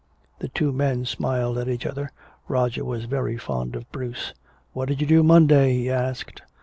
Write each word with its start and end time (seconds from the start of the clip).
The 0.39 0.47
two 0.47 0.71
men 0.71 1.05
smiled 1.05 1.59
at 1.59 1.67
each 1.69 1.85
other. 1.85 2.11
Roger 2.47 2.83
was 2.83 3.05
very 3.05 3.37
fond 3.37 3.75
of 3.75 3.91
Bruce. 3.91 4.33
"What 4.73 4.87
did 4.87 4.99
you 4.99 5.05
do 5.05 5.21
Monday?" 5.21 5.73
he 5.73 5.91
asked. 5.91 6.41